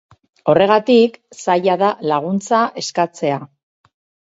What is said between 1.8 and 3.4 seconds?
da laguntza eskatzea.